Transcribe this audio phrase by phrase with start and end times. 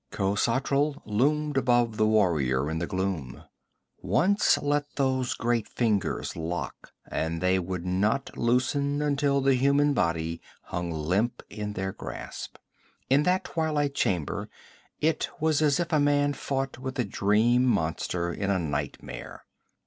[0.11, 3.43] Khosatral loomed above the warrior in the gloom.
[4.01, 10.41] Once let those great fingers lock and they would not loosen until the human body
[10.63, 12.57] hung limp in their grasp.
[13.11, 14.49] In that twilit chamber
[15.01, 19.45] it was as if a man fought with a dream monster in a nightmare.